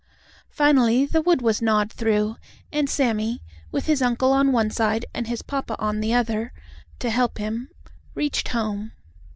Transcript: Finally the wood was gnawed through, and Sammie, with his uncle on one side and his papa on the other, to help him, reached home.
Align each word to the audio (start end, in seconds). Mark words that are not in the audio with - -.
Finally 0.49 1.05
the 1.05 1.21
wood 1.21 1.43
was 1.43 1.61
gnawed 1.61 1.91
through, 1.93 2.35
and 2.73 2.89
Sammie, 2.89 3.43
with 3.71 3.85
his 3.85 4.01
uncle 4.01 4.33
on 4.33 4.51
one 4.51 4.71
side 4.71 5.05
and 5.13 5.27
his 5.27 5.43
papa 5.43 5.75
on 5.77 5.99
the 5.99 6.11
other, 6.11 6.51
to 6.97 7.11
help 7.11 7.37
him, 7.37 7.69
reached 8.15 8.47
home. 8.47 8.93